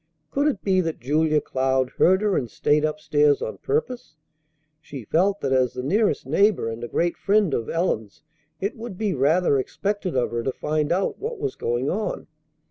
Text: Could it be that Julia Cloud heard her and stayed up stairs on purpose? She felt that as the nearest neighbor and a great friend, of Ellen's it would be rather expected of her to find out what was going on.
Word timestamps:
Could 0.31 0.47
it 0.47 0.63
be 0.63 0.81
that 0.81 0.99
Julia 0.99 1.39
Cloud 1.39 1.91
heard 1.97 2.23
her 2.23 2.35
and 2.35 2.49
stayed 2.49 2.83
up 2.83 2.99
stairs 2.99 3.39
on 3.39 3.59
purpose? 3.59 4.15
She 4.79 5.05
felt 5.05 5.41
that 5.41 5.53
as 5.53 5.73
the 5.73 5.83
nearest 5.83 6.25
neighbor 6.25 6.69
and 6.69 6.83
a 6.83 6.87
great 6.87 7.15
friend, 7.17 7.53
of 7.53 7.69
Ellen's 7.69 8.23
it 8.59 8.75
would 8.75 8.97
be 8.97 9.13
rather 9.13 9.59
expected 9.59 10.15
of 10.17 10.31
her 10.31 10.41
to 10.41 10.51
find 10.51 10.91
out 10.91 11.19
what 11.19 11.37
was 11.37 11.53
going 11.55 11.91
on. 11.91 12.25